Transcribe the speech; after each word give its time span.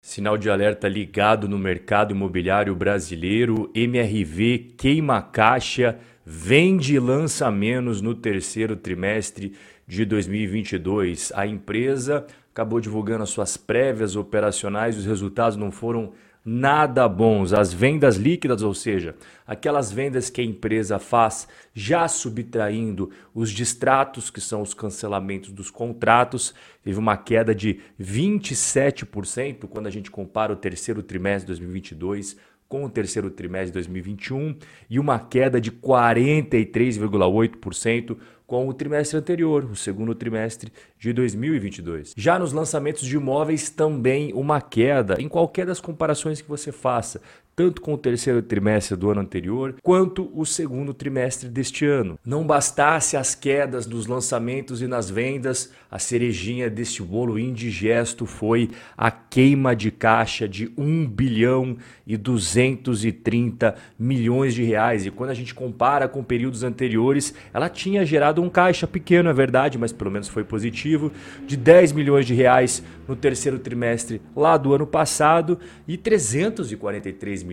Sinal 0.00 0.38
de 0.38 0.48
alerta 0.48 0.88
ligado 0.88 1.48
no 1.48 1.58
mercado 1.58 2.14
imobiliário 2.14 2.74
brasileiro. 2.74 3.70
MRV 3.74 4.74
queima 4.76 5.20
caixa, 5.20 5.98
vende 6.24 6.98
lança 6.98 7.50
menos 7.50 8.00
no 8.00 8.14
terceiro 8.14 8.76
trimestre 8.76 9.54
de 9.86 10.04
2022. 10.04 11.32
A 11.34 11.46
empresa 11.46 12.26
acabou 12.50 12.80
divulgando 12.80 13.24
as 13.24 13.30
suas 13.30 13.56
prévias 13.56 14.14
operacionais, 14.14 14.96
os 14.96 15.04
resultados 15.04 15.56
não 15.56 15.70
foram 15.70 16.12
nada 16.44 17.08
bons. 17.08 17.52
As 17.52 17.72
vendas 17.72 18.16
líquidas, 18.16 18.62
ou 18.62 18.74
seja, 18.74 19.14
aquelas 19.46 19.92
vendas 19.92 20.30
que 20.30 20.40
a 20.40 20.44
empresa 20.44 20.98
faz 20.98 21.46
já 21.74 22.08
subtraindo 22.08 23.10
os 23.34 23.50
distratos, 23.50 24.30
que 24.30 24.40
são 24.40 24.62
os 24.62 24.74
cancelamentos 24.74 25.52
dos 25.52 25.70
contratos, 25.70 26.54
teve 26.82 26.98
uma 26.98 27.16
queda 27.16 27.54
de 27.54 27.80
27% 28.00 29.66
quando 29.68 29.86
a 29.86 29.90
gente 29.90 30.10
compara 30.10 30.52
o 30.52 30.56
terceiro 30.56 31.02
trimestre 31.02 31.42
de 31.42 31.60
2022 31.60 32.36
com 32.68 32.84
o 32.84 32.90
terceiro 32.90 33.30
trimestre 33.30 33.68
de 33.68 33.74
2021 33.74 34.56
e 34.90 34.98
uma 35.00 35.18
queda 35.18 35.58
de 35.60 35.72
43,8% 35.72 38.16
com 38.46 38.68
o 38.68 38.72
trimestre 38.72 39.18
anterior, 39.18 39.64
o 39.64 39.74
segundo 39.76 40.14
trimestre 40.14 40.72
de 40.98 41.12
2022. 41.12 42.14
Já 42.16 42.38
nos 42.38 42.52
lançamentos 42.52 43.02
de 43.02 43.16
imóveis, 43.16 43.68
também 43.68 44.32
uma 44.32 44.60
queda 44.60 45.20
em 45.20 45.28
qualquer 45.28 45.66
das 45.66 45.80
comparações 45.80 46.40
que 46.40 46.48
você 46.48 46.70
faça, 46.72 47.20
tanto 47.58 47.82
com 47.82 47.92
o 47.92 47.98
terceiro 47.98 48.40
trimestre 48.40 48.96
do 48.96 49.10
ano 49.10 49.20
anterior, 49.20 49.74
quanto 49.82 50.30
o 50.32 50.46
segundo 50.46 50.94
trimestre 50.94 51.48
deste 51.48 51.84
ano. 51.84 52.16
Não 52.24 52.46
bastasse 52.46 53.16
as 53.16 53.34
quedas 53.34 53.84
nos 53.84 54.06
lançamentos 54.06 54.80
e 54.80 54.86
nas 54.86 55.10
vendas, 55.10 55.72
a 55.90 55.98
cerejinha 55.98 56.70
deste 56.70 57.02
bolo 57.02 57.36
indigesto 57.36 58.26
foi 58.26 58.70
a 58.96 59.10
queima 59.10 59.74
de 59.74 59.90
caixa 59.90 60.46
de 60.46 60.70
1 60.78 61.08
bilhão 61.08 61.76
e 62.06 62.16
230 62.16 63.74
milhões 63.98 64.54
de 64.54 64.62
reais. 64.62 65.04
E 65.04 65.10
quando 65.10 65.30
a 65.30 65.34
gente 65.34 65.52
compara 65.52 66.06
com 66.06 66.22
períodos 66.22 66.62
anteriores, 66.62 67.34
ela 67.52 67.68
tinha 67.68 68.06
gerado 68.06 68.40
um 68.40 68.48
caixa 68.48 68.86
pequeno, 68.86 69.30
é 69.30 69.32
verdade, 69.32 69.78
mas 69.78 69.92
pelo 69.92 70.12
menos 70.12 70.28
foi 70.28 70.44
positivo, 70.44 71.10
de 71.44 71.56
10 71.56 71.90
milhões 71.90 72.24
de 72.24 72.34
reais 72.34 72.84
no 73.08 73.16
terceiro 73.16 73.58
trimestre 73.58 74.22
lá 74.36 74.56
do 74.56 74.72
ano 74.72 74.86
passado 74.86 75.58
e 75.88 75.96
343 75.96 77.42
milhões 77.42 77.47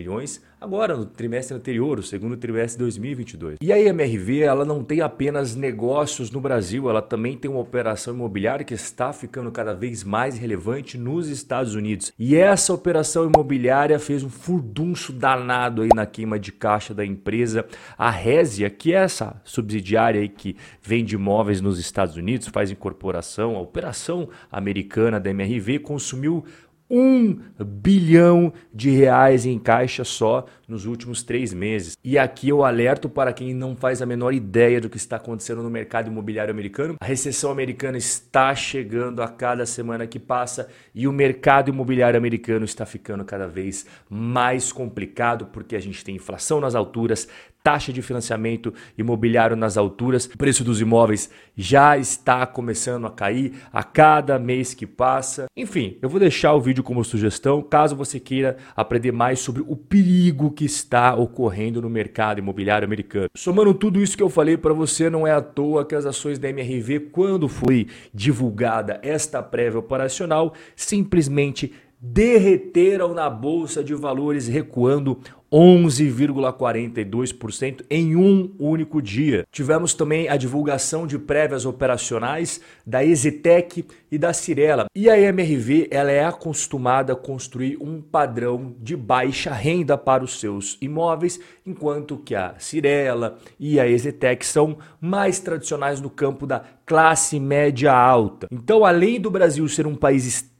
agora 0.60 0.96
no 0.96 1.06
trimestre 1.06 1.56
anterior, 1.56 1.98
o 1.98 2.02
segundo 2.02 2.36
trimestre 2.36 2.78
de 2.78 2.84
2022. 2.84 3.58
E 3.60 3.72
a 3.72 3.78
MRV, 3.78 4.40
ela 4.40 4.64
não 4.64 4.82
tem 4.82 5.00
apenas 5.00 5.54
negócios 5.54 6.30
no 6.30 6.40
Brasil, 6.40 6.90
ela 6.90 7.02
também 7.02 7.36
tem 7.36 7.50
uma 7.50 7.60
operação 7.60 8.14
imobiliária 8.14 8.64
que 8.64 8.74
está 8.74 9.12
ficando 9.12 9.50
cada 9.52 9.74
vez 9.74 10.02
mais 10.02 10.36
relevante 10.36 10.98
nos 10.98 11.28
Estados 11.28 11.74
Unidos. 11.74 12.12
E 12.18 12.36
essa 12.36 12.72
operação 12.72 13.26
imobiliária 13.26 13.98
fez 13.98 14.22
um 14.22 14.30
furdunço 14.30 15.12
danado 15.12 15.82
aí 15.82 15.88
na 15.94 16.06
queima 16.06 16.38
de 16.38 16.52
caixa 16.52 16.92
da 16.92 17.04
empresa. 17.04 17.64
A 17.96 18.10
Resia, 18.10 18.68
que 18.68 18.92
é 18.92 18.96
essa 18.96 19.40
subsidiária 19.44 20.20
aí 20.20 20.28
que 20.28 20.56
vende 20.82 21.14
imóveis 21.14 21.60
nos 21.60 21.78
Estados 21.78 22.16
Unidos, 22.16 22.48
faz 22.48 22.70
incorporação, 22.70 23.56
a 23.56 23.60
operação 23.60 24.28
americana 24.50 25.20
da 25.20 25.30
MRV 25.30 25.80
consumiu 25.80 26.44
um 26.90 27.38
bilhão 27.64 28.52
de 28.72 28.90
reais 28.90 29.44
em 29.44 29.58
caixa 29.58 30.04
só 30.04 30.44
nos 30.66 30.86
últimos 30.86 31.22
três 31.22 31.52
meses. 31.52 31.96
E 32.02 32.18
aqui 32.18 32.48
eu 32.48 32.64
alerto 32.64 33.08
para 33.08 33.32
quem 33.32 33.54
não 33.54 33.76
faz 33.76 34.02
a 34.02 34.06
menor 34.06 34.34
ideia 34.34 34.80
do 34.80 34.88
que 34.88 34.96
está 34.96 35.16
acontecendo 35.16 35.62
no 35.62 35.70
mercado 35.70 36.08
imobiliário 36.08 36.52
americano. 36.52 36.96
A 37.00 37.04
recessão 37.04 37.50
americana 37.50 37.98
está 37.98 38.54
chegando 38.54 39.22
a 39.22 39.28
cada 39.28 39.64
semana 39.66 40.06
que 40.06 40.18
passa 40.18 40.68
e 40.94 41.06
o 41.06 41.12
mercado 41.12 41.70
imobiliário 41.70 42.18
americano 42.18 42.64
está 42.64 42.84
ficando 42.84 43.24
cada 43.24 43.46
vez 43.46 43.86
mais 44.08 44.72
complicado 44.72 45.46
porque 45.46 45.76
a 45.76 45.80
gente 45.80 46.04
tem 46.04 46.16
inflação 46.16 46.60
nas 46.60 46.74
alturas, 46.74 47.28
taxa 47.66 47.92
de 47.92 48.00
financiamento 48.00 48.72
imobiliário 48.96 49.56
nas 49.56 49.76
alturas, 49.76 50.26
o 50.26 50.38
preço 50.38 50.62
dos 50.62 50.80
imóveis 50.80 51.28
já 51.56 51.98
está 51.98 52.46
começando 52.46 53.08
a 53.08 53.10
cair 53.10 53.54
a 53.72 53.82
cada 53.82 54.38
mês 54.38 54.72
que 54.72 54.86
passa. 54.86 55.46
Enfim, 55.56 55.98
eu 56.00 56.08
vou 56.08 56.20
deixar 56.20 56.54
o 56.54 56.60
vídeo 56.60 56.84
como 56.84 57.02
sugestão 57.02 57.60
caso 57.60 57.96
você 57.96 58.20
queira 58.20 58.56
aprender 58.76 59.10
mais 59.10 59.40
sobre 59.40 59.64
o 59.66 59.74
perigo 59.74 60.52
que 60.56 60.64
está 60.64 61.14
ocorrendo 61.14 61.82
no 61.82 61.90
mercado 61.90 62.38
imobiliário 62.38 62.86
americano. 62.86 63.28
Somando 63.36 63.74
tudo 63.74 64.00
isso 64.00 64.16
que 64.16 64.22
eu 64.22 64.30
falei 64.30 64.56
para 64.56 64.72
você, 64.72 65.10
não 65.10 65.26
é 65.26 65.32
à 65.32 65.42
toa 65.42 65.84
que 65.84 65.94
as 65.94 66.06
ações 66.06 66.38
da 66.38 66.48
MRV, 66.48 67.10
quando 67.12 67.46
foi 67.46 67.86
divulgada 68.12 68.98
esta 69.02 69.42
prévia 69.42 69.78
operacional, 69.78 70.54
simplesmente 70.74 71.72
derreteram 72.00 73.12
na 73.14 73.30
bolsa 73.30 73.82
de 73.82 73.94
valores, 73.94 74.46
recuando 74.46 75.18
11,42% 75.52 77.84
em 77.88 78.16
um 78.16 78.52
único 78.58 79.00
dia. 79.00 79.46
Tivemos 79.50 79.94
também 79.94 80.28
a 80.28 80.36
divulgação 80.36 81.06
de 81.06 81.18
prévias 81.18 81.64
operacionais 81.64 82.60
da 82.84 83.02
Exitec 83.04 83.86
e 84.10 84.18
da 84.18 84.32
Cirela. 84.32 84.86
E 84.94 85.08
a 85.08 85.16
MRV 85.18 85.86
ela 85.90 86.10
é 86.10 86.24
acostumada 86.24 87.12
a 87.12 87.16
construir 87.16 87.78
um 87.80 88.02
padrão 88.02 88.74
de 88.80 88.96
baixa 88.96 89.52
renda 89.52 89.96
para 89.96 90.24
os 90.24 90.40
seus 90.40 90.76
imóveis, 90.80 91.38
enquanto 91.64 92.18
que 92.18 92.34
a 92.34 92.56
Cirela 92.58 93.38
e 93.58 93.78
a 93.78 93.86
Exitec 93.86 94.44
são 94.44 94.78
mais 95.00 95.38
tradicionais 95.38 96.00
no 96.00 96.10
campo 96.10 96.44
da 96.46 96.64
classe 96.84 97.38
média 97.40 97.92
alta. 97.92 98.48
Então, 98.50 98.84
além 98.84 99.20
do 99.20 99.30
Brasil 99.30 99.68
ser 99.68 99.86
um 99.86 99.94
país 99.94 100.26
extremamente 100.26 100.55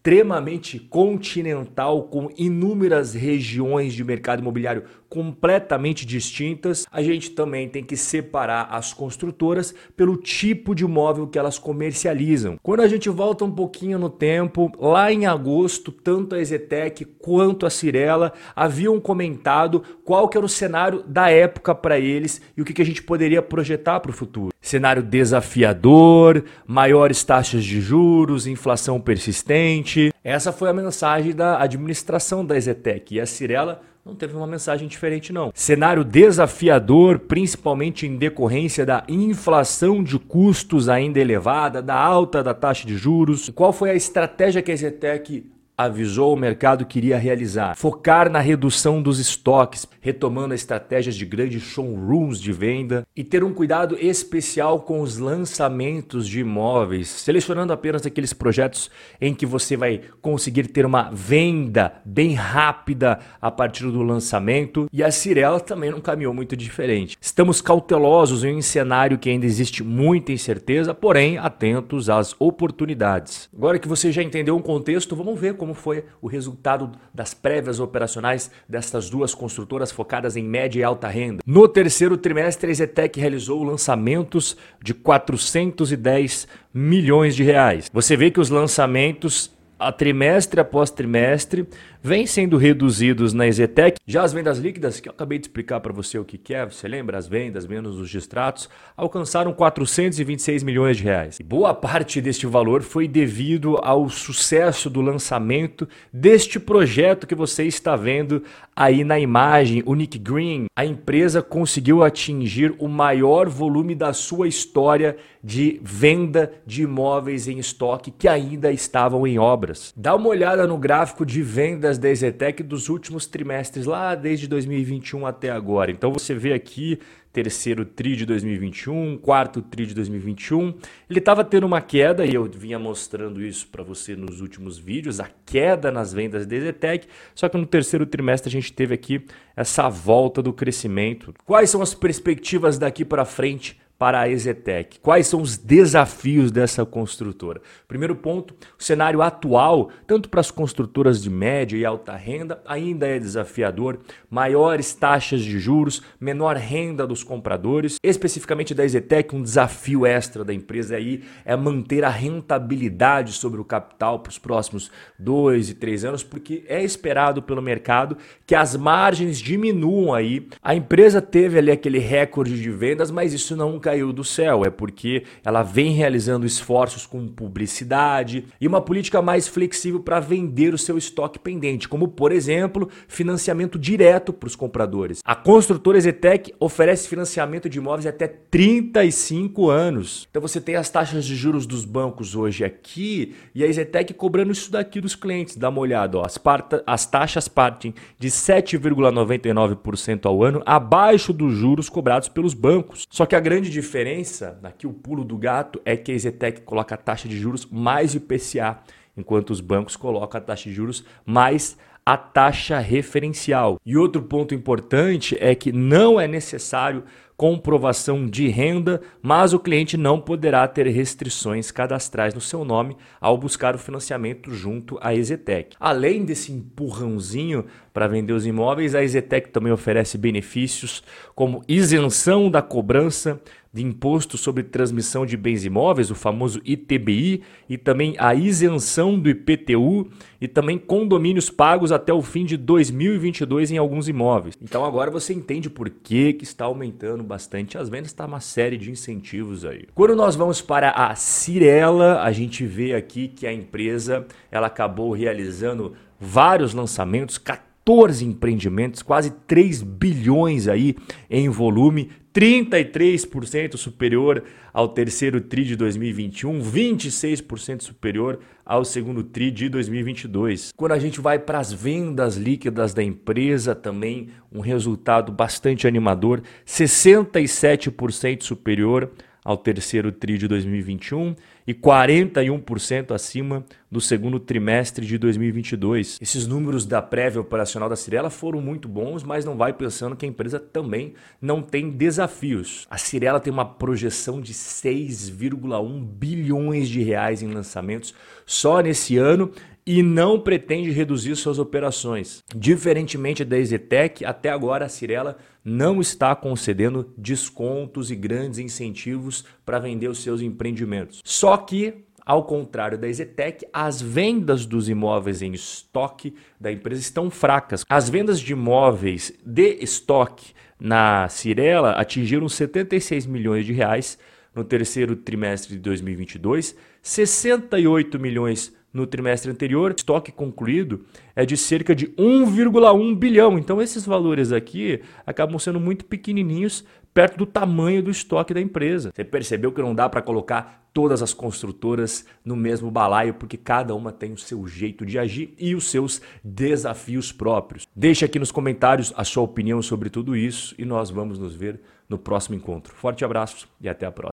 continental, 0.89 2.05
com 2.05 2.31
inúmeras 2.39 3.13
regiões 3.13 3.93
de 3.93 4.05
mercado 4.05 4.41
imobiliário 4.41 4.85
completamente 5.09 6.07
distintas, 6.07 6.87
a 6.93 7.03
gente 7.03 7.33
também 7.33 7.69
tem 7.69 7.83
que 7.83 7.97
separar 7.97 8.69
as 8.71 8.93
construtoras 8.93 9.75
pelo 9.97 10.17
tipo 10.17 10.77
de 10.77 10.85
imóvel 10.85 11.27
que 11.27 11.37
elas 11.37 11.59
comercializam. 11.59 12.57
Quando 12.63 12.83
a 12.83 12.89
gente 12.89 13.09
volta 13.09 13.45
um 13.45 13.51
pouquinho 13.51 13.99
no 13.99 14.09
tempo, 14.09 14.71
lá 14.79 15.13
em 15.13 15.27
agosto, 15.27 15.91
tanto 15.91 16.37
a 16.37 16.41
Ezetec 16.41 17.05
quanto 17.05 17.67
a 17.67 17.71
Cirela 17.71 18.33
haviam 18.55 19.01
comentado 19.01 19.83
qual 20.05 20.29
que 20.29 20.37
era 20.37 20.47
o 20.47 20.49
cenário 20.49 21.03
da 21.03 21.31
época 21.31 21.75
para 21.75 21.99
eles 21.99 22.41
e 22.57 22.63
o 22.63 22.65
que, 22.65 22.73
que 22.73 22.83
a 22.83 22.87
gente 22.87 23.03
poderia 23.03 23.43
projetar 23.43 23.99
para 23.99 24.13
o 24.13 24.15
futuro. 24.15 24.56
Cenário 24.67 25.01
desafiador, 25.01 26.43
maiores 26.67 27.23
taxas 27.23 27.65
de 27.65 27.81
juros, 27.81 28.49
inflação 28.49 29.01
persistente. 29.01 30.13
Essa 30.25 30.51
foi 30.51 30.69
a 30.69 30.73
mensagem 30.73 31.33
da 31.33 31.63
administração 31.63 32.45
da 32.45 32.57
Ezetec 32.57 33.15
e 33.15 33.21
a 33.21 33.27
Cirela 33.27 33.81
não 34.05 34.17
teve 34.17 34.37
uma 34.37 34.47
mensagem 34.47 34.89
diferente, 34.89 35.33
não. 35.33 35.53
Cenário 35.55 36.03
desafiador, 36.03 37.21
principalmente 37.21 38.09
em 38.09 38.17
decorrência 38.17 38.85
da 38.85 39.05
inflação 39.09 40.03
de 40.03 40.19
custos 40.19 40.89
ainda 40.89 41.21
elevada, 41.21 41.81
da 41.81 41.95
alta 41.95 42.43
da 42.43 42.53
taxa 42.53 42.89
de 42.89 42.97
juros. 42.97 43.49
Qual 43.55 43.73
foi 43.73 43.91
a 43.91 43.95
estratégia 43.95 44.63
que 44.63 44.73
a 44.73 44.77
Zetec 44.77 45.45
avisou 45.77 46.33
o 46.33 46.37
mercado 46.37 46.87
que 46.87 46.99
iria 46.99 47.19
realizar. 47.19 47.77
Focar 47.77 48.31
na 48.31 48.41
redução 48.41 49.03
dos 49.03 49.19
estoques, 49.19 49.87
retomando 50.01 50.55
estratégias 50.55 51.15
de 51.15 51.27
grandes 51.27 51.63
showrooms 51.63 52.41
de 52.41 52.53
venda 52.53 53.07
e 53.15 53.23
ter 53.23 53.45
um 53.45 53.53
cuidado 53.53 53.97
especial 54.01 54.81
com 54.81 55.01
os 55.01 55.19
lançamentos 55.19 56.27
de 56.27 56.41
imóveis, 56.41 57.09
selecionando 57.09 57.73
apenas 57.73 58.07
aqueles 58.07 58.33
projetos 58.33 58.91
em 59.21 59.35
que 59.35 59.45
você 59.45 59.77
vai 59.77 60.01
conseguir 60.23 60.69
ter 60.69 60.87
uma 60.87 61.11
venda 61.13 61.93
bem 62.05 62.33
rápida 62.33 63.19
a 63.41 63.51
partir 63.51 63.85
do 63.85 64.03
lançamento. 64.03 64.87
E 64.93 65.03
a 65.03 65.11
Cirela 65.11 65.61
também 65.61 65.91
não 65.91 66.01
caminhou 66.01 66.33
muito 66.33 66.57
diferente. 66.57 67.19
Estamos 67.21 67.61
cautelosos 67.61 68.45
em 68.45 68.57
um 68.57 68.63
cenário 68.63 69.19
que 69.19 69.29
ainda 69.29 69.45
existe 69.45 69.83
muita 69.85 70.33
incerteza, 70.33 70.95
porém 70.95 71.37
atentos 71.37 72.09
às 72.09 72.35
oportunidades. 72.39 73.49
Agora 73.55 73.79
que 73.79 73.89
você 73.89 74.11
já 74.11 74.23
entendeu 74.23 74.57
o 74.57 74.63
contexto, 74.63 75.15
vamos 75.15 75.39
ver 75.39 75.55
como 75.55 75.66
como 75.67 75.75
foi 75.75 76.05
o 76.23 76.29
resultado 76.29 76.93
das 77.13 77.35
prévias 77.35 77.81
operacionais 77.81 78.53
destas 78.69 79.11
duas 79.11 79.35
construtoras 79.35 79.91
focadas 79.91 80.37
em 80.37 80.45
média 80.45 80.79
e 80.79 80.85
alta 80.85 81.09
renda. 81.09 81.43
No 81.45 81.67
terceiro 81.67 82.17
trimestre, 82.17 82.71
a 82.71 82.75
Zetec 82.75 83.19
realizou 83.19 83.65
lançamentos 83.65 84.57
de 84.81 84.95
410 84.95 86.47
milhões 86.73 87.35
de 87.35 87.43
reais. 87.43 87.91
Você 87.93 88.17
vê 88.17 88.31
que 88.31 88.39
os 88.39 88.49
lançamentos 88.49 89.51
a 89.79 89.93
trimestre 89.93 90.61
após 90.61 90.91
trimestre 90.91 91.67
vêm 92.03 92.25
sendo 92.25 92.57
reduzidos 92.57 93.33
na 93.33 93.47
Exetec. 93.47 93.99
Já 94.07 94.23
as 94.23 94.33
vendas 94.33 94.59
líquidas, 94.59 95.01
que 95.01 95.09
eu 95.09 95.13
acabei 95.13 95.39
de 95.39 95.47
explicar 95.47 95.81
para 95.81 95.93
você 95.93 96.19
o 96.19 96.25
que, 96.25 96.39
que 96.39 96.55
é, 96.55 96.65
você 96.65 96.87
lembra? 96.87 97.19
As 97.19 97.27
vendas 97.27 97.67
menos 97.67 97.99
os 97.99 98.09
distratos, 98.09 98.69
alcançaram 98.97 99.53
426 99.53 100.63
milhões 100.63 100.97
de 100.97 101.03
reais. 101.03 101.41
E 101.41 101.43
boa 101.43 101.75
parte 101.75 102.21
deste 102.21 102.47
valor 102.47 102.83
foi 102.83 103.09
devido 103.09 103.77
ao 103.83 104.09
sucesso 104.09 104.89
do 104.89 105.01
lançamento 105.01 105.89
deste 106.13 106.61
projeto 106.61 107.27
que 107.27 107.35
você 107.35 107.65
está 107.65 107.97
vendo 107.97 108.43
aí 108.75 109.03
na 109.03 109.19
imagem, 109.19 109.83
o 109.85 109.95
Nick 109.95 110.19
Green. 110.19 110.67
A 110.77 110.85
empresa 110.85 111.43
conseguiu 111.43 112.05
atingir 112.05 112.75
o 112.79 112.87
maior 112.87 113.49
volume 113.49 113.95
da 113.95 114.13
sua 114.13 114.47
história 114.47 115.17
de 115.43 115.81
venda 115.83 116.53
de 116.67 116.83
imóveis 116.83 117.49
em 117.49 117.59
estoque 117.59 118.11
que 118.11 118.29
ainda 118.29 118.71
estavam 118.71 119.27
em 119.27 119.39
obra. 119.39 119.66
Obras. 119.67 119.93
Dá 119.97 120.15
uma 120.15 120.29
olhada 120.29 120.67
no 120.67 120.79
gráfico 120.79 121.27
de 121.27 121.43
vendas 121.43 121.99
da 121.99 122.09
Ezetec 122.09 122.63
dos 122.63 122.89
últimos 122.89 123.27
trimestres, 123.27 123.85
lá 123.85 124.15
desde 124.15 124.47
2021 124.47 125.27
até 125.27 125.51
agora. 125.51 125.91
Então 125.91 126.13
você 126.13 126.35
vê 126.35 126.53
aqui 126.53 126.99
terceiro 127.33 127.85
TRI 127.85 128.17
de 128.17 128.25
2021, 128.25 129.19
quarto 129.19 129.61
TRI 129.61 129.87
de 129.87 129.95
2021. 129.95 130.73
Ele 131.11 131.19
estava 131.19 131.45
tendo 131.45 131.67
uma 131.67 131.83
queda, 131.83 132.25
e 132.25 132.33
eu 132.33 132.45
vinha 132.45 132.79
mostrando 132.79 133.45
isso 133.45 133.69
para 133.69 133.83
você 133.83 134.17
nos 134.17 134.41
últimos 134.41 134.79
vídeos, 134.79 135.21
a 135.21 135.29
queda 135.45 135.91
nas 135.91 136.15
vendas 136.15 136.47
da 136.47 136.57
Ezetec, 136.57 137.07
só 137.35 137.47
que 137.49 137.59
no 137.59 137.67
terceiro 137.67 138.07
trimestre 138.07 138.49
a 138.49 138.53
gente 138.53 138.73
teve 138.73 138.95
aqui 138.95 139.23
essa 139.55 139.87
volta 139.89 140.41
do 140.41 140.51
crescimento. 140.51 141.35
Quais 141.45 141.69
são 141.69 141.83
as 141.83 141.93
perspectivas 141.93 142.79
daqui 142.79 143.05
para 143.05 143.27
frente 143.27 143.79
para 143.99 144.21
a 144.21 144.29
Ezetec. 144.29 144.99
Quais 145.01 145.27
são 145.27 145.41
os 145.41 145.57
desafios 145.57 146.51
dessa 146.51 146.85
construtora? 146.85 147.61
Primeiro 147.89 148.15
ponto, 148.15 148.55
o 148.79 148.83
cenário 148.83 149.23
atual, 149.23 149.91
tanto 150.07 150.29
para 150.29 150.41
as 150.41 150.51
construtoras 150.51 151.23
de 151.23 151.31
média 151.31 151.77
e 151.77 151.85
alta 151.85 152.15
renda, 152.15 152.61
ainda 152.67 153.07
é 153.07 153.19
desafiador. 153.19 153.99
Maiores 154.29 154.93
taxas 154.93 155.43
de 155.43 155.59
juros, 155.59 156.03
menor 156.21 156.57
renda 156.57 157.07
dos 157.07 157.23
compradores. 157.23 157.97
Especificamente 158.03 158.75
da 158.75 158.85
Ezetec, 158.85 159.35
um 159.35 159.43
desafio 159.43 160.05
extra 160.05 160.45
da 160.45 160.53
empresa 160.53 160.97
aí 160.97 161.23
é 161.45 161.57
manter 161.57 162.05
a 162.05 162.11
rentabilidade 162.11 163.33
sobre 163.33 163.61
o 163.61 163.65
capital 163.65 164.21
para 164.21 164.31
os 164.31 164.39
próximos 164.39 164.91
dois 165.19 165.71
e 165.71 165.75
três 165.75 166.05
anos, 166.05 166.23
porque 166.23 166.65
é 166.69 166.83
esperado 166.83 167.43
pelo 167.43 167.63
mercado 167.63 168.17
que 168.47 168.55
as 168.55 168.77
margens 168.77 169.39
diminuam 169.39 170.13
aí. 170.13 170.47
A 170.63 170.75
empresa 170.75 171.23
teve 171.23 171.59
ali 171.59 171.71
aquele 171.71 171.99
recorde 171.99 172.61
de 172.61 172.71
vendas, 172.71 173.11
mas 173.11 173.33
isso 173.33 173.57
não 173.57 173.79
caiu 173.87 174.13
do 174.13 174.25
céu, 174.25 174.65
é 174.65 174.71
porque 174.71 175.23
ela 175.45 175.63
vem 175.63 175.93
realizando 175.93 176.45
esforços 176.45 177.07
com 177.07 177.29
publicidade 177.29 178.45
e 178.61 178.67
uma 178.67 178.81
política 178.81 179.23
mais 179.23 179.47
flexível 179.47 180.01
para 180.01 180.19
vender 180.19 180.75
o 180.75 180.79
seu 180.79 180.99
estoque 180.99 181.39
pendente, 181.39 181.89
como 181.89 182.09
por 182.09 182.33
exemplo, 182.33 182.89
financiamento 183.07 183.79
direto 183.79 184.33
para 184.33 184.49
os 184.49 184.57
compradores. 184.57 185.21
A 185.25 185.37
construtora 185.37 186.01
Zetec 186.01 186.53
oferece 186.59 187.09
financiamento 187.09 187.69
de 187.69 187.79
imóveis 187.79 188.07
até 188.07 188.27
35 188.27 189.71
anos. 189.71 190.27
Então 190.29 190.43
você 190.43 190.61
tem 190.61 190.75
as 190.75 190.91
taxas 190.91 191.25
de 191.25 191.37
juros 191.37 191.65
dos 191.65 191.85
bancos 191.85 192.35
hoje 192.35 192.65
aqui 192.65 193.37
e 193.55 193.63
a 193.63 193.71
Zetec 193.71 194.13
cobrando 194.15 194.51
isso 194.51 194.73
daqui 194.73 195.01
dos 195.01 195.15
clientes. 195.15 195.55
Dá 195.55 195.69
uma 195.69 195.79
olhada, 195.79 196.19
ó. 196.19 196.27
As, 196.27 196.37
parta, 196.37 196.83
as 196.85 197.07
taxas 197.07 197.47
partem 197.47 197.95
de 198.19 198.29
7,99% 198.29 200.27
ao 200.27 200.43
ano, 200.43 200.61
abaixo 200.67 201.33
dos 201.33 201.55
juros 201.55 201.89
cobrados 201.89 202.29
pelos 202.29 202.53
bancos. 202.53 203.07
Só 203.09 203.25
que 203.25 203.37
a 203.37 203.41
grande 203.41 203.76
diferença, 203.77 204.59
aqui 204.63 204.87
o 204.87 204.93
pulo 204.93 205.25
do 205.25 205.37
gato, 205.37 205.81
é 205.85 205.97
que 205.97 206.11
a 206.11 206.15
Ezetec 206.15 206.63
coloca 206.63 206.95
a 206.95 206.99
taxa 206.99 207.29
de 207.29 207.37
juros 207.37 207.67
mais 207.67 208.15
IPCA, 208.15 208.79
enquanto 209.17 209.51
os 209.51 209.61
bancos 209.61 209.97
colocam 209.97 210.39
a 210.39 210.45
taxa 210.45 210.69
de 210.69 210.75
juros 210.75 211.05
mais 211.25 211.77
a 212.05 212.17
taxa 212.17 212.79
referencial. 212.79 213.81
E 213.85 213.97
outro 213.97 214.23
ponto 214.23 214.55
importante 214.55 215.37
é 215.41 215.55
que 215.57 215.73
não 215.73 216.21
é 216.21 216.29
necessário 216.29 217.03
comprovação 217.37 218.27
de 218.27 218.49
renda, 218.49 219.03
mas 219.21 219.53
o 219.53 219.59
cliente 219.59 219.97
não 219.97 220.21
poderá 220.21 220.67
ter 220.67 220.87
restrições 220.87 221.71
cadastrais 221.71 222.33
no 222.33 222.41
seu 222.41 222.65
nome 222.65 222.97
ao 223.21 223.37
buscar 223.37 223.75
o 223.75 223.79
financiamento 223.79 224.53
junto 224.53 224.99
à 225.03 225.15
Ezetec. 225.15 225.77
Além 225.79 226.25
desse 226.25 226.51
empurrãozinho 226.51 227.67
para 227.93 228.09
vender 228.09 228.33
os 228.33 228.47
imóveis, 228.47 228.95
a 228.95 229.03
Ezetec 229.03 229.51
também 229.51 229.73
oferece 229.73 230.17
benefícios 230.17 231.03
como 231.35 231.63
isenção 231.69 232.51
da 232.51 232.63
cobrança 232.63 233.41
de 233.77 233.85
imposto 233.85 234.39
sobre 234.39 234.63
transmissão 234.63 235.27
de 235.27 235.37
bens 235.37 235.65
imóveis, 235.65 236.11
o 236.11 236.15
famoso 236.15 236.61
ITBI, 236.65 237.43
e 237.69 237.77
também 237.77 238.15
a 238.19 238.35
isenção 238.35 239.19
do 239.19 239.29
IPTU 239.29 240.09
e 240.41 240.49
também 240.49 240.79
condomínios 240.79 241.51
pagos 241.51 241.93
até 241.93 242.13
o 242.13 242.23
fim 242.23 242.45
de 242.45 242.57
2022 242.57 243.71
em 243.71 243.77
alguns 243.77 244.09
imóveis. 244.09 244.55
Então 244.63 244.85
agora 244.85 245.11
você 245.11 245.35
entende 245.35 245.69
por 245.69 245.91
que, 245.91 246.33
que 246.33 246.45
está 246.45 246.65
aumentando 246.65 247.23
bastante 247.23 247.77
as 247.77 247.91
vendas, 247.91 248.09
está 248.09 248.25
uma 248.25 248.41
série 248.41 248.79
de 248.79 248.91
incentivos 248.91 249.65
aí. 249.65 249.85
Quando 249.95 250.17
nós 250.17 250.35
vamos 250.35 250.63
para 250.63 250.91
a 250.91 251.15
Cirela, 251.15 252.23
a 252.23 252.33
gente 252.33 252.65
vê 252.65 252.95
aqui 252.95 253.29
que 253.29 253.47
a 253.47 253.53
empresa 253.53 254.27
ela 254.51 254.69
acabou 254.69 255.13
realizando 255.13 255.93
vários 256.19 256.73
lançamentos, 256.73 257.37
14 257.37 258.25
empreendimentos, 258.25 259.03
quase 259.03 259.31
3 259.47 259.83
bilhões 259.83 260.67
aí 260.67 260.97
em 261.31 261.49
volume, 261.49 262.11
33% 262.37 263.79
superior 263.79 264.45
ao 264.71 264.89
terceiro 264.89 265.41
TRI 265.41 265.65
de 265.65 265.75
2021, 265.75 266.61
26% 266.61 267.81
superior 267.81 268.41
ao 268.63 268.85
segundo 268.85 269.23
TRI 269.23 269.51
de 269.51 269.71
2022. 269.71 270.69
Quando 270.77 270.93
a 270.93 270.99
gente 270.99 271.19
vai 271.19 271.39
para 271.39 271.59
as 271.59 271.73
vendas 271.73 272.37
líquidas 272.37 272.93
da 272.93 273.03
empresa, 273.03 273.75
também 273.75 274.29
um 274.53 274.61
resultado 274.61 275.33
bastante 275.33 275.87
animador, 275.87 276.43
67% 276.67 278.43
superior 278.43 279.11
ao 279.47 279.57
terceiro 279.57 280.11
TRI 280.11 280.39
de 280.39 280.49
2021 280.49 281.37
e 281.69 281.73
41% 281.73 283.13
acima 283.15 283.65
do 283.89 284.01
segundo 284.01 284.41
trimestre 284.41 285.07
de 285.07 285.17
2022. 285.17 286.19
Esses 286.21 286.49
números 286.49 286.85
da 286.85 287.01
prévia 287.01 287.41
operacional 287.41 287.89
da 287.89 287.95
Cirela 287.95 288.29
foram 288.29 288.61
muito 288.61 288.89
bons, 288.89 289.23
mas 289.23 289.45
não 289.45 289.57
vai 289.57 289.73
pensando 289.73 290.17
que 290.17 290.27
a 290.27 290.29
empresa 290.29 290.59
também 290.59 291.15
não 291.41 291.63
tem 291.63 291.91
desafios. 291.91 292.89
A 292.91 292.99
Cirela 292.99 293.39
tem 293.39 293.53
uma 293.53 293.65
projeção 293.65 294.41
de 294.41 294.53
6,1 294.53 296.05
bilhões 296.05 296.89
de 296.89 297.01
reais 297.05 297.41
em 297.41 297.47
lançamentos 297.47 298.13
só 298.45 298.81
nesse 298.81 299.17
ano 299.17 299.53
e 299.87 300.03
não 300.03 300.41
pretende 300.41 300.91
reduzir 300.91 301.37
suas 301.37 301.59
operações. 301.59 302.43
Diferentemente 302.55 303.45
da 303.45 303.57
Ezetec, 303.57 304.25
até 304.25 304.51
agora 304.51 304.87
a 304.87 304.89
Cirela 304.89 305.39
não 305.65 306.01
está 306.01 306.35
concedendo 306.35 307.13
descontos 307.17 308.11
e 308.11 308.17
grandes 308.17 308.59
incentivos 308.59 309.45
para 309.65 309.79
vender 309.79 310.09
os 310.09 310.23
seus 310.23 310.41
empreendimentos. 310.43 311.23
Só 311.25 311.57
que 311.57 312.05
ao 312.27 312.43
contrário 312.43 312.99
da 312.99 313.07
Ezetec, 313.07 313.65
as 313.73 314.03
vendas 314.03 314.67
dos 314.67 314.89
imóveis 314.89 315.43
em 315.43 315.53
estoque 315.53 316.35
da 316.61 316.73
empresa 316.73 317.01
estão 317.01 317.31
fracas. 317.31 317.85
As 317.89 318.11
vendas 318.11 318.41
de 318.41 318.53
imóveis 318.53 319.33
de 319.45 319.79
estoque 319.81 320.53
na 320.79 321.29
Cirela 321.29 321.93
atingiram 321.93 322.49
76 322.49 323.27
milhões 323.27 323.65
de 323.65 323.73
reais 323.73 324.19
no 324.53 324.65
terceiro 324.65 325.15
trimestre 325.15 325.75
de 325.75 325.81
2022, 325.81 326.75
68 327.01 328.19
milhões 328.19 328.75
no 328.97 329.07
trimestre 329.07 329.51
anterior. 329.51 329.95
Estoque 329.97 330.33
concluído 330.33 331.05
é 331.35 331.45
de 331.45 331.57
cerca 331.57 331.95
de 331.95 332.09
1,1 332.09 333.15
bilhão. 333.15 333.59
Então 333.59 333.81
esses 333.81 334.05
valores 334.05 334.51
aqui 334.51 335.01
acabam 335.27 335.59
sendo 335.59 335.79
muito 335.79 336.05
pequenininhos 336.05 336.85
perto 337.13 337.39
do 337.39 337.47
tamanho 337.47 338.03
do 338.03 338.11
estoque 338.11 338.53
da 338.53 338.61
empresa. 338.61 339.11
Você 339.15 339.25
percebeu 339.25 339.73
que 339.73 339.81
não 339.81 339.95
dá 339.95 340.09
para 340.09 340.21
colocar 340.21 340.87
todas 340.93 341.23
as 341.23 341.33
construtoras 341.33 342.27
no 342.45 342.57
mesmo 342.57 342.91
balaio, 342.91 343.35
porque 343.35 343.57
cada 343.57 343.95
uma 343.95 344.13
tem 344.13 344.33
o 344.33 344.39
seu 344.39 344.67
jeito 344.67 345.05
de 345.05 345.19
agir 345.19 345.55
e 345.59 345.75
os 345.75 345.91
seus 345.91 346.21
desafios 346.43 347.33
próprios. 347.33 347.87
Deixe 347.95 348.25
aqui 348.25 348.39
nos 348.39 348.51
comentários 348.51 349.13
a 349.17 349.25
sua 349.25 349.43
opinião 349.43 349.81
sobre 349.81 350.11
tudo 350.11 350.37
isso 350.37 350.75
e 350.79 350.85
nós 350.85 351.11
vamos 351.11 351.39
nos 351.39 351.55
ver 351.55 351.81
no 352.09 352.19
próximo 352.19 352.55
encontro. 352.55 352.95
Forte 352.95 353.25
abraço 353.25 353.69
e 353.81 353.89
até 353.89 354.07
a 354.07 354.13
próxima. 354.13 354.35